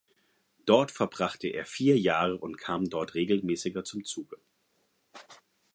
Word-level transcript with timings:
Dort 0.65 0.89
verbrachte 0.89 1.47
er 1.49 1.63
vier 1.67 1.95
Jahre 1.99 2.35
und 2.35 2.57
kam 2.57 2.85
dort 2.89 3.13
regelmäßiger 3.13 3.83
zum 3.83 4.03
Zuge. 4.03 4.39